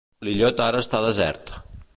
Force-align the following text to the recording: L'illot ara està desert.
L'illot 0.27 0.63
ara 0.69 0.81
està 0.85 1.03
desert. 1.05 1.57